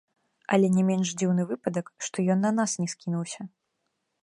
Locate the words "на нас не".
2.47-2.87